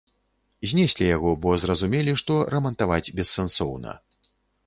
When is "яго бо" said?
1.15-1.51